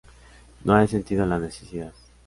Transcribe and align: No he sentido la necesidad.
No 0.63 0.79
he 0.81 0.87
sentido 0.87 1.27
la 1.27 1.37
necesidad. 1.37 1.93